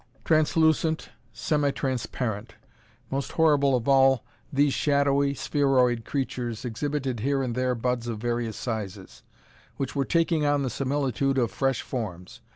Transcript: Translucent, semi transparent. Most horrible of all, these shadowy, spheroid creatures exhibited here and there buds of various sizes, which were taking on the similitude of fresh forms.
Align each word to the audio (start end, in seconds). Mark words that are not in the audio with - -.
Translucent, 0.25 1.09
semi 1.31 1.69
transparent. 1.69 2.55
Most 3.11 3.33
horrible 3.33 3.75
of 3.75 3.87
all, 3.87 4.25
these 4.51 4.73
shadowy, 4.73 5.35
spheroid 5.35 6.05
creatures 6.05 6.65
exhibited 6.65 7.19
here 7.19 7.43
and 7.43 7.53
there 7.53 7.75
buds 7.75 8.07
of 8.07 8.17
various 8.17 8.57
sizes, 8.57 9.21
which 9.77 9.95
were 9.95 10.03
taking 10.03 10.43
on 10.43 10.63
the 10.63 10.71
similitude 10.71 11.37
of 11.37 11.51
fresh 11.51 11.83
forms. 11.83 12.41